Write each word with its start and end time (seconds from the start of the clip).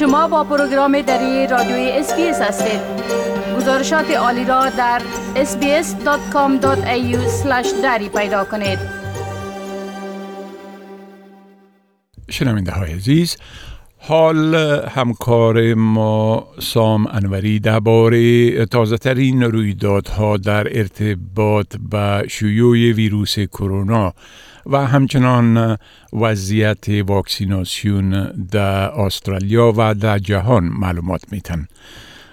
شما 0.00 0.28
با 0.28 0.44
پروگرام 0.44 1.00
دری 1.00 1.46
رادیوی 1.46 1.90
SBS 1.90 2.40
هستید. 2.40 2.80
گزارشات 3.56 4.10
عالی 4.10 4.44
را 4.44 4.68
در 4.70 5.02
sbs.com.au 5.34 7.16
دری 7.82 8.08
پیدا 8.08 8.44
کنید. 8.44 8.78
شنونده 12.30 12.72
های 12.72 12.92
عزیز 12.92 13.36
حال 14.02 14.54
همکار 14.88 15.74
ما 15.74 16.48
سام 16.58 17.06
انوری 17.06 17.58
درباره 17.58 18.66
تازه 18.66 18.98
ترین 18.98 19.42
رویدادها 19.42 20.36
در 20.36 20.78
ارتباط 20.78 21.76
به 21.90 22.24
شیوع 22.28 22.76
ویروس 22.92 23.38
کرونا 23.38 24.14
و 24.66 24.86
همچنان 24.86 25.76
وضعیت 26.12 26.88
واکسیناسیون 26.88 28.32
در 28.50 28.90
استرالیا 29.00 29.72
و 29.76 29.94
در 29.94 30.18
جهان 30.18 30.64
معلومات 30.64 31.22
میتن. 31.32 31.68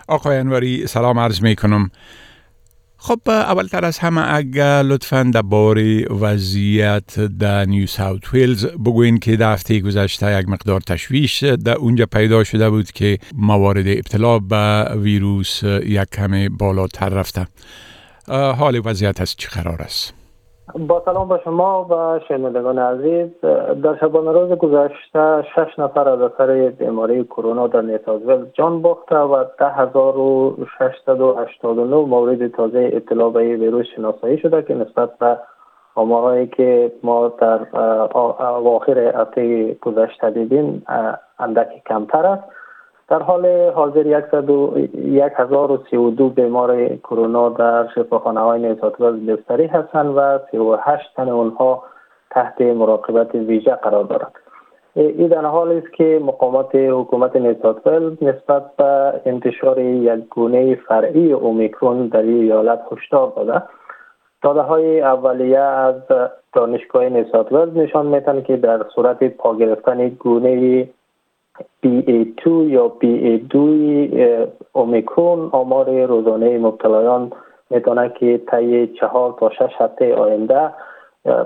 آقای 0.07 0.37
انوری 0.37 0.87
سلام 0.87 1.19
عرض 1.19 1.41
می 1.41 1.55
کنم 1.55 1.91
خب 3.07 3.29
اولتر 3.29 3.85
از 3.85 3.99
همه 3.99 4.33
اگر 4.35 4.83
لطفا 4.83 5.23
درباره 5.33 6.05
وضعیت 6.05 7.19
در 7.19 7.65
نیو 7.65 7.87
ساوت 7.87 8.33
ویلز 8.33 8.65
بگوین 8.65 9.19
که 9.19 9.35
در 9.35 9.53
هفته 9.53 9.79
گذشته 9.79 10.39
یک 10.39 10.49
مقدار 10.49 10.81
تشویش 10.81 11.43
در 11.43 11.75
اونجا 11.75 12.05
پیدا 12.05 12.43
شده 12.43 12.69
بود 12.69 12.91
که 12.91 13.19
موارد 13.35 13.87
ابتلا 13.87 14.39
به 14.39 14.91
ویروس 14.95 15.63
یک 15.63 16.09
کم 16.11 16.49
بالاتر 16.57 17.09
رفته 17.09 17.47
حال 18.27 18.81
وضعیت 18.85 19.21
از 19.21 19.35
چه 19.35 19.49
قرار 19.49 19.81
است؟ 19.81 20.13
با 20.75 21.01
سلام 21.05 21.29
به 21.29 21.39
شما 21.43 21.83
و 21.89 22.19
شنوندگان 22.27 22.79
عزیز 22.79 23.41
در 23.83 23.97
شبانه 23.99 24.31
روز 24.31 24.51
گذشته 24.51 25.45
شش 25.55 25.79
نفر 25.79 26.09
از 26.09 26.21
اثر 26.21 26.69
بیماری 26.69 27.23
کرونا 27.23 27.67
در 27.67 27.81
نیتازویل 27.81 28.45
جان 28.53 28.81
باخته 28.81 29.15
و 29.15 29.43
ده 29.59 29.69
هزار 29.69 30.17
و 30.17 30.55
مورد 32.05 32.47
تازه 32.47 32.89
اطلاع 32.93 33.31
به 33.31 33.39
ویروس 33.39 33.85
شناسایی 33.95 34.37
شده 34.37 34.61
که 34.61 34.73
نسبت 34.73 35.17
به 35.17 35.37
آمارهایی 35.95 36.47
که 36.47 36.91
ما 37.03 37.27
در 37.27 37.77
اواخر 38.41 38.99
هفته 38.99 39.73
گذشته 39.73 40.29
دیدیم 40.29 40.85
اندکی 41.39 41.81
کمتر 41.89 42.25
است. 42.25 42.43
در 43.09 43.21
حال 43.21 43.71
حاضر 43.75 44.07
1032 44.07 46.29
بیمار 46.29 46.95
کرونا 46.95 47.49
در 47.49 47.87
شفاخانه 47.95 48.39
های 48.39 48.61
نیوساتوز 48.61 49.25
بستری 49.25 49.67
هستند 49.67 50.17
و 50.17 50.39
38 50.51 51.15
تن 51.15 51.29
اونها 51.29 51.83
تحت 52.31 52.61
مراقبت 52.61 53.35
ویژه 53.35 53.75
قرار 53.75 54.03
دارند. 54.03 54.31
این 54.95 55.27
در 55.27 55.45
حال 55.45 55.71
است 55.71 55.93
که 55.93 56.21
مقامات 56.23 56.75
حکومت 56.75 57.35
نیوساتویل 57.35 58.17
نسبت 58.21 58.75
به 58.77 59.21
انتشار 59.25 59.79
یک 59.79 60.23
گونه 60.29 60.75
فرعی 60.75 61.33
اومیکرون 61.33 62.07
در 62.07 62.21
این 62.21 62.41
ایالت 62.41 62.81
هشدار 62.91 63.33
داده. 63.35 63.61
داده 64.41 64.61
های 64.61 65.01
اولیه 65.01 65.59
از 65.59 65.95
دانشگاه 66.53 67.09
نیوساتویل 67.09 67.83
نشان 67.83 68.05
میتن 68.05 68.41
که 68.41 68.57
در 68.57 68.85
صورت 68.95 69.23
پا 69.23 69.55
گرفتن 69.55 70.09
گونه 70.09 70.87
BA2 71.85 72.47
یا 72.47 72.91
BA2 73.01 73.55
اومیکرون 74.73 75.49
آمار 75.51 76.05
روزانه 76.05 76.57
مبتلایان 76.57 77.31
می‌تونه 77.69 78.09
که 78.09 78.41
طی 78.51 78.87
چهار 78.87 79.35
تا 79.39 79.49
شش 79.49 79.73
هفته 79.77 80.15
آینده 80.15 80.71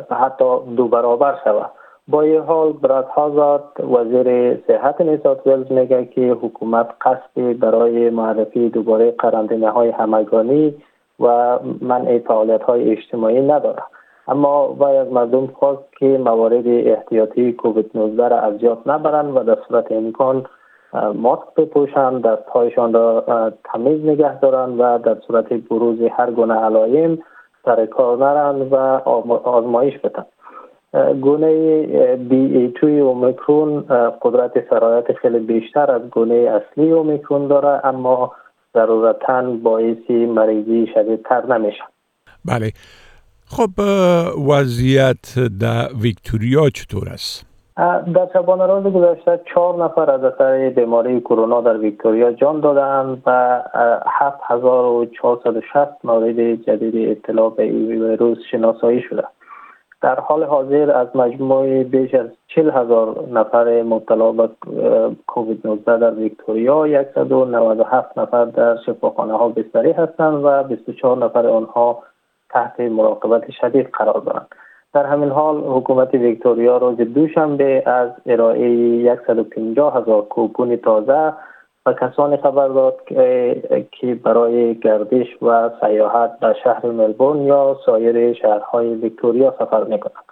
حتی 0.09 0.59
دو 0.75 0.87
برابر 0.87 1.35
شود. 1.43 1.71
با 2.07 2.21
این 2.21 2.41
حال 2.41 2.73
براد 2.73 3.05
هازارد 3.05 3.63
وزیر 3.79 4.57
صحت 4.67 5.01
نیسات 5.01 5.47
ویلز 5.47 5.71
میگه 5.71 6.05
که 6.05 6.21
حکومت 6.21 6.89
قصد 7.01 7.59
برای 7.59 8.09
معرفی 8.09 8.69
دوباره 8.69 9.11
قرنطینه 9.11 9.69
های 9.69 9.89
همگانی 9.89 10.75
و 11.19 11.59
منع 11.81 12.19
فعالیت 12.19 12.63
های 12.63 12.91
اجتماعی 12.91 13.41
نداره 13.41 13.83
اما 14.31 14.67
باید 14.67 15.07
مردم 15.11 15.47
خواست 15.47 15.83
که 15.99 16.05
موارد 16.05 16.67
احتیاطی 16.67 17.53
کووید 17.53 17.91
19 17.95 18.27
را 18.27 18.39
از 18.39 18.63
یاد 18.63 18.81
نبرند 18.85 19.37
و 19.37 19.43
در 19.43 19.57
صورت 19.67 19.91
امکان 19.91 20.45
ماسک 21.13 21.53
بپوشند 21.57 22.21
دستهایشان 22.21 22.93
را 22.93 23.53
تمیز 23.63 24.05
نگه 24.05 24.39
دارند 24.39 24.79
و 24.79 24.97
در 24.97 25.17
صورت 25.27 25.53
بروز 25.53 25.97
هر 26.17 26.31
گونه 26.31 26.53
علایم 26.53 27.23
سر 27.65 27.85
کار 27.85 28.17
نرند 28.17 28.73
و 28.73 28.75
آزمایش 29.43 29.97
بدن. 29.97 30.25
گونه 31.21 32.15
بی 32.15 32.73
توی 32.75 32.99
اومیکرون 32.99 33.81
قدرت 34.21 34.69
سرایت 34.69 35.13
خیلی 35.13 35.39
بیشتر 35.39 35.91
از 35.91 36.01
گونه 36.09 36.35
اصلی 36.35 36.91
اومیکرون 36.91 37.47
داره 37.47 37.85
اما 37.85 38.31
ضرورتا 38.73 39.41
باعثی 39.41 40.25
مریضی 40.25 40.87
شدیدتر 40.93 41.45
نمیشه 41.45 41.83
بله. 42.45 42.71
خب 43.55 43.79
وضعیت 44.49 45.39
در 45.59 45.87
ویکتوریا 46.01 46.69
چطور 46.69 47.09
است؟ 47.09 47.45
در 48.13 48.27
شبانه 48.33 48.65
روز 48.65 48.93
گذشته 48.93 49.39
چهار 49.53 49.83
نفر 49.83 50.11
از 50.11 50.23
اثر 50.23 50.69
بیماری 50.69 51.21
کرونا 51.21 51.61
در 51.61 51.77
ویکتوریا 51.77 52.31
جان 52.31 52.59
دادند 52.59 53.21
و 53.25 53.61
7460 54.05 55.89
مورد 56.03 56.55
جدید 56.55 57.11
اطلاع 57.11 57.55
به 57.55 57.63
این 57.63 58.03
ویروس 58.03 58.37
شناسایی 58.51 59.01
شده 59.01 59.23
در 60.01 60.19
حال 60.19 60.43
حاضر 60.43 60.91
از 60.91 61.07
مجموع 61.15 61.83
بیش 61.83 62.13
از 62.13 62.27
40 62.47 62.69
هزار 62.69 63.27
نفر 63.31 63.83
مبتلا 63.83 64.31
به 64.31 64.49
کووید 65.27 65.67
19 65.67 65.97
در 65.97 66.13
ویکتوریا 66.13 67.05
197 67.15 68.17
نفر 68.17 68.45
در 68.45 68.77
شفاخانه 68.85 69.33
ها 69.33 69.49
بستری 69.49 69.91
هستند 69.91 70.41
و 70.43 70.63
24 70.63 71.17
نفر 71.17 71.47
آنها 71.47 72.03
تحت 72.53 72.79
مراقبت 72.79 73.51
شدید 73.51 73.89
قرار 73.93 74.21
دارند. 74.21 74.47
در 74.93 75.05
همین 75.05 75.29
حال 75.29 75.57
حکومت 75.57 76.13
ویکتوریا 76.13 76.77
روز 76.77 76.97
دوشنبه 76.97 77.83
از 77.85 78.09
ارائه 78.25 79.19
150 79.27 79.97
هزار 79.97 80.21
کوپون 80.21 80.75
تازه 80.75 81.33
و 81.85 81.93
کسانی 81.93 82.37
خبر 82.37 82.67
داد 82.67 82.99
که 83.91 84.19
برای 84.23 84.75
گردش 84.75 85.27
و 85.41 85.69
سیاحت 85.81 86.39
به 86.39 86.55
شهر 86.63 86.85
ملبورن 86.85 87.41
یا 87.41 87.77
سایر 87.85 88.33
شهرهای 88.33 88.93
ویکتوریا 88.93 89.53
سفر 89.59 89.83
می‌کنند. 89.83 90.25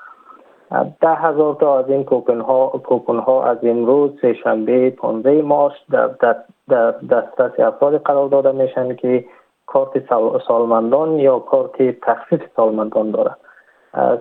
ده 1.01 1.15
هزار 1.15 1.55
تا 1.55 1.79
از 1.79 1.89
این 1.89 2.03
کوپن 2.03 2.41
ها, 2.41 2.67
کوپن 2.67 3.17
ها 3.17 3.43
از 3.43 3.57
امروز 3.63 4.11
سهشنبه 4.21 4.89
15 4.89 5.41
مارچ 5.41 5.73
در, 5.91 6.35
در 6.69 6.91
دسترس 6.91 7.59
افراد 7.59 8.01
قرار 8.01 8.29
داده 8.29 8.51
میشن 8.51 8.95
که 8.95 9.25
کارت 9.73 10.03
سالمندان 10.47 11.19
یا 11.19 11.39
کارت 11.39 12.01
تخفیف 12.01 12.41
سالمندان 12.55 13.11
دارد 13.11 13.37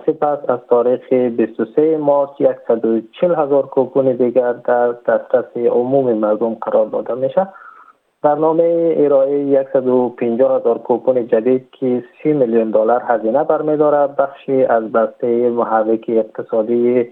سپس 0.05 0.49
از 0.49 0.59
تاریخ 0.69 1.13
23 1.13 1.97
مارچ 1.97 2.29
140 2.67 3.35
هزار 3.35 3.65
کوپون 3.65 4.11
دیگر 4.11 4.53
در 4.53 4.87
دسترس 4.91 5.57
عموم 5.57 6.13
مردم 6.13 6.53
قرار 6.53 6.85
داده 6.85 7.13
میشه. 7.13 7.47
برنامه 8.23 8.95
ارائه 8.97 9.67
150 9.73 10.59
هزار 10.59 10.77
کوپون 10.77 11.27
جدید 11.27 11.67
که 11.71 12.03
30 12.23 12.33
میلیون 12.33 12.71
دلار 12.71 13.03
هزینه 13.07 13.43
برمیداره 13.43 14.13
بخشی 14.13 14.63
از 14.63 14.91
بسته 14.91 15.49
محرک 15.49 16.05
اقتصادی 16.07 17.07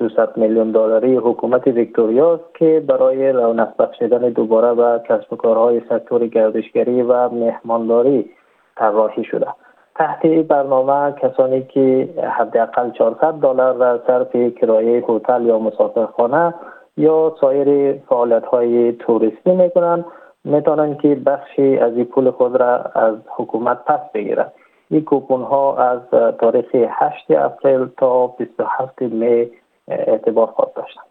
200 0.00 0.38
میلیون 0.38 0.70
دلاری 0.70 1.16
حکومت 1.16 1.66
ویکتوریا 1.66 2.40
که 2.54 2.82
برای 2.88 3.32
رونق 3.32 3.76
بخشیدن 3.78 4.18
دوباره 4.18 4.74
به 4.74 5.02
کسب 5.08 5.32
و 5.32 5.36
کارهای 5.36 5.80
سکتور 5.88 6.26
گردشگری 6.26 7.02
و 7.02 7.28
مهمانداری 7.28 8.30
طراحی 8.76 9.24
شده. 9.24 9.46
تحت 9.94 10.24
این 10.24 10.42
برنامه 10.42 11.12
کسانی 11.12 11.62
که 11.62 12.08
حداقل 12.38 12.90
400 12.90 13.32
دلار 13.32 13.74
را 13.74 14.00
صرف 14.06 14.36
کرایه 14.60 15.04
هتل 15.08 15.46
یا 15.46 15.58
مسافرخانه 15.58 16.54
یا 16.96 17.34
سایر 17.40 17.98
فعالیت 18.08 18.44
های 18.44 18.92
توریستی 18.92 19.50
می‌کنند 19.50 20.04
می‌تونن 20.44 20.96
که 20.96 21.14
بخشی 21.14 21.78
از 21.78 21.96
این 21.96 22.04
پول 22.04 22.30
خود 22.30 22.56
را 22.56 22.76
از 22.94 23.14
حکومت 23.36 23.84
پس 23.84 24.00
بگیرند. 24.14 24.52
این 24.90 25.04
کوپون 25.04 25.42
ها 25.42 25.76
از 25.76 26.00
تاریخ 26.38 26.74
8 26.74 27.30
اپریل 27.30 27.86
تا 27.96 28.26
27 28.26 29.02
می 29.02 29.50
اعتبار 29.90 30.46
خواهد 30.46 30.72
داشتند. 30.76 31.04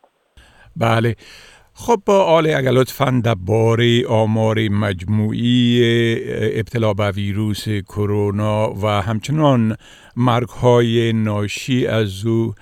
بله. 0.75 1.15
خب 1.73 2.09
آل 2.09 2.47
اگر 2.47 2.71
لطفا 2.71 3.21
درباره 3.23 4.07
آمار 4.07 4.69
مجموعی 4.69 5.79
ابتلا 6.59 6.93
به 6.93 7.11
ویروس 7.11 7.69
کرونا 7.69 8.73
و 8.73 8.87
همچنان 8.87 9.75
مرگ 10.15 10.49
های 10.49 11.13
ناشی 11.13 11.87
از 11.87 12.25
او 12.25 12.53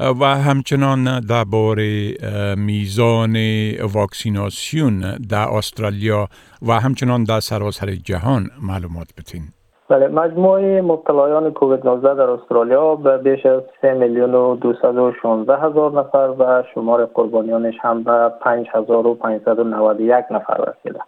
و 0.00 0.24
همچنان 0.24 1.20
درباره 1.20 2.14
میزان 2.54 3.36
واکسیناسیون 3.80 5.16
در 5.16 5.48
استرالیا 5.48 6.28
و 6.62 6.80
همچنان 6.80 7.24
در 7.24 7.40
سراسر 7.40 7.94
جهان 7.94 8.50
معلومات 8.62 9.08
بتین. 9.18 9.48
بله 9.88 10.08
مجموع 10.08 10.80
مبتلایان 10.80 11.52
کووید 11.52 11.86
19 11.86 12.14
در 12.14 12.30
استرالیا 12.30 12.94
به 12.94 13.18
بیش 13.18 13.46
از 13.46 13.62
3 13.80 13.94
میلیون 13.94 14.34
و 14.34 14.56
216 14.56 15.56
هزار 15.56 15.92
نفر 15.92 16.34
و 16.38 16.62
شمار 16.74 17.06
قربانیانش 17.06 17.74
هم 17.80 18.02
به 18.02 18.32
5591 18.40 20.24
نفر 20.30 20.56
رسیده. 20.56 21.00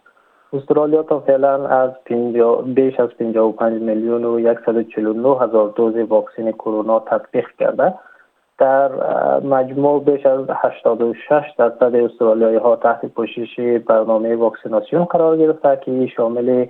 استرالیا 0.53 1.03
تا 1.03 1.19
فعلا 1.19 1.67
از 1.67 1.91
بیش 2.65 2.99
از 2.99 3.09
55 3.09 3.81
میلیون 3.81 4.23
و 4.23 4.55
149 4.65 5.37
هزار 5.41 5.69
دوز 5.75 5.95
واکسن 5.95 6.51
کرونا 6.51 6.99
تطبیق 6.99 7.47
کرده. 7.59 7.93
در 8.57 8.91
مجموع 9.39 10.03
بیش 10.03 10.25
از 10.25 10.45
86 10.49 11.53
درصد 11.57 11.95
استرالیایی 11.95 12.57
ها 12.57 12.75
تحت 12.75 13.05
پوشش 13.05 13.59
برنامه 13.87 14.35
واکسیناسیون 14.35 15.03
قرار 15.03 15.37
گرفته 15.37 15.79
که 15.85 16.07
شامل 16.07 16.65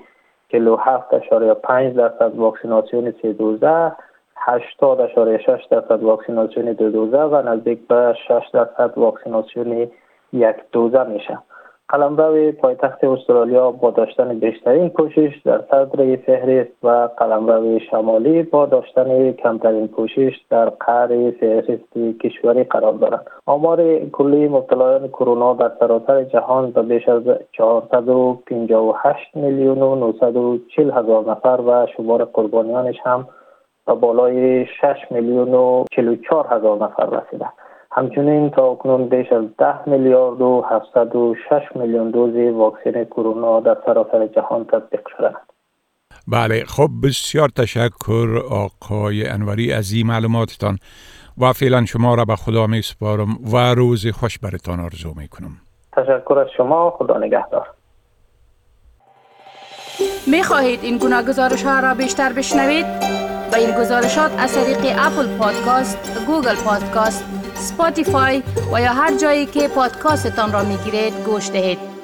47.5 0.54 1.98
درصد 1.98 2.36
واکسیناسیون 2.36 3.14
سه 3.22 3.34
دوزه 3.34 3.92
80.6 4.48 5.68
درصد 5.70 6.04
واکسیناسیون 6.04 6.74
دو 6.74 6.90
دوزه 6.90 7.18
و 7.18 7.42
نزدیک 7.50 7.88
به 7.88 8.16
6 8.28 8.50
درصد 8.54 8.98
واکسیناسیون 8.98 9.88
یک 10.34 10.56
دوزه 10.72 11.04
میشه. 11.04 11.40
قلمرو 11.90 12.52
پایتخت 12.52 13.04
استرالیا 13.04 13.72
با 13.72 13.92
داشتن 13.92 14.40
بیشترین 14.40 14.90
کوشش 14.90 15.42
در 15.46 15.62
صدر 15.72 16.16
فهرست 16.16 16.72
و 16.84 17.10
قلمرو 17.18 17.80
شمالی 17.80 18.44
با 18.44 18.66
داشتن 18.66 19.32
کمترین 19.32 19.88
کوشش 19.88 20.32
در 20.50 20.70
قهر 20.70 21.32
فهرست 21.32 22.20
کشوری 22.22 22.64
قرار 22.64 22.94
دارند 22.94 23.26
آمار 23.46 24.00
کلی 24.00 24.48
مبتلایان 24.48 25.08
کرونا 25.08 25.54
در 25.54 25.72
سراسر 25.80 26.24
جهان 26.24 26.72
به 26.72 26.82
بیش 26.82 27.10
از 27.10 27.24
458 27.52 29.36
میلیون 29.36 29.82
و 29.82 29.96
940 29.96 30.92
هزار 30.92 31.32
نفر 31.32 31.62
و 31.68 31.88
شمار 31.98 32.26
قربانیانش 32.26 32.98
هم 33.06 33.28
به 33.88 33.94
بالای 33.94 34.66
6 34.66 35.12
میلیون 35.12 35.54
و 35.54 35.84
44 35.96 36.48
هزار 36.48 36.84
نفر 36.84 37.06
رسیده 37.06 37.48
همچنین 37.98 38.50
تا 38.50 38.66
اکنون 38.66 39.10
بیش 39.10 39.32
از 39.32 39.44
10 39.58 39.90
میلیارد 39.90 40.42
و 40.42 40.66
706 40.72 41.76
میلیون 41.76 42.12
دوز 42.12 42.54
واکسن 42.54 43.04
کرونا 43.04 43.60
در 43.60 43.78
سراسر 43.86 44.28
جهان 44.28 44.66
تطبیق 44.66 45.02
شده 45.18 45.36
بله 46.28 46.64
خب 46.68 46.90
بسیار 47.04 47.50
تشکر 47.50 48.42
آقای 48.52 49.28
انوری 49.28 49.74
از 49.74 49.92
این 49.92 50.08
معلوماتتان 50.08 50.78
و 51.38 51.54
فعلا 51.54 51.86
شما 51.86 52.16
را 52.16 52.26
به 52.26 52.36
خدا 52.36 52.68
می 52.68 52.82
سپارم 52.82 53.38
و 53.54 53.58
روز 53.58 54.08
خوش 54.08 54.40
برتان 54.40 54.80
آرزو 54.80 55.14
می 55.18 55.28
کنم. 55.28 55.52
تشکر 55.94 56.40
از 56.40 56.48
شما 56.58 56.90
خدا 56.90 57.18
نگهدار. 57.18 57.68
می 60.28 60.44
خواهید 60.44 60.80
این 60.84 60.98
گناه 60.98 61.24
گزارش 61.24 61.64
ها 61.64 61.80
را 61.80 61.94
بیشتر 61.94 62.34
بشنوید؟ 62.34 62.86
با 63.52 63.58
این 63.58 63.72
گزارشات 63.80 64.32
از 64.40 64.56
طریق 64.56 64.96
Apple 65.00 65.38
Podcast، 65.38 66.26
Google 66.28 66.56
Podcast، 66.66 67.47
Spotify 67.68 68.44
و 68.74 68.82
یا 68.82 68.94
هر 68.94 69.18
جایی 69.18 69.46
که 69.46 69.68
پادکاستتان 69.68 70.54
را 70.54 70.64
می 70.64 70.78
گیرید 70.78 71.14
گوش 71.26 71.50
دهید. 71.50 71.97